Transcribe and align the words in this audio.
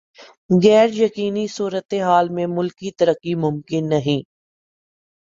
غیر 0.63 0.89
یقینی 1.01 1.45
صورتحال 1.47 2.25
میں 2.29 2.47
ملکی 2.47 2.89
ترقی 2.91 3.33
ممکن 3.35 3.89
نہیں۔ 3.89 4.21